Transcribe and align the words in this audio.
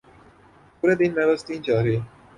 پورے 0.77 0.93
دن 0.99 1.11
میں 1.15 1.25
بس 1.29 1.41
تین 1.47 1.59
چار 1.65 1.83
ہی۔ 1.89 1.95